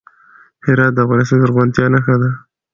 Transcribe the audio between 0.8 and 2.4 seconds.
د افغانستان د زرغونتیا نښه ده.